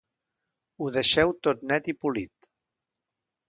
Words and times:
Ho 0.79 0.87
deixeu 0.95 1.35
tot 1.49 1.63
net 1.75 1.93
i 1.95 1.97
polit. 2.03 2.53